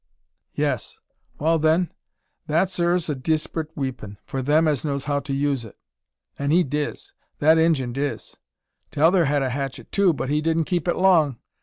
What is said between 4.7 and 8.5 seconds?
knows how to use it; an' he diz; that Injun diz.